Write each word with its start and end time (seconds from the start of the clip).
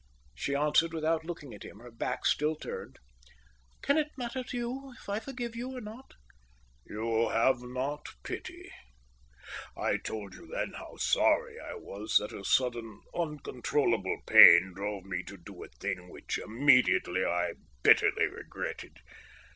She 0.33 0.55
answered 0.55 0.93
without 0.95 1.23
looking 1.25 1.53
at 1.53 1.61
him, 1.61 1.77
her 1.77 1.91
back 1.91 2.25
still 2.25 2.55
turned. 2.55 2.97
"Can 3.83 3.99
it 3.99 4.07
matter 4.17 4.43
to 4.45 4.57
you 4.57 4.93
if 4.97 5.07
I 5.07 5.19
forgive 5.19 5.53
or 5.57 5.79
not?" 5.79 6.15
"You 6.87 7.29
have 7.29 7.61
not 7.61 8.07
pity. 8.23 8.71
I 9.77 9.97
told 9.97 10.33
you 10.33 10.47
then 10.47 10.71
how 10.75 10.97
sorry 10.97 11.59
I 11.59 11.75
was 11.75 12.15
that 12.17 12.33
a 12.33 12.43
sudden 12.43 13.01
uncontrollable 13.13 14.19
pain 14.25 14.73
drove 14.75 15.05
me 15.05 15.21
to 15.21 15.37
do 15.37 15.63
a 15.63 15.67
thing 15.67 16.09
which 16.09 16.39
immediately 16.39 17.23
I 17.23 17.53
bitterly 17.83 18.25
regretted. 18.25 18.97